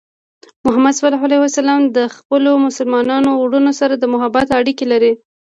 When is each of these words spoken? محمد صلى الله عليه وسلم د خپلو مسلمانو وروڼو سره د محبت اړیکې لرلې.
محمد 0.65 0.93
صلى 0.93 1.07
الله 1.09 1.25
عليه 1.27 1.41
وسلم 1.45 1.79
د 1.97 1.99
خپلو 2.15 2.51
مسلمانو 2.67 3.29
وروڼو 3.35 3.71
سره 3.79 3.93
د 3.97 4.03
محبت 4.13 4.47
اړیکې 4.59 4.85
لرلې. 4.91 5.13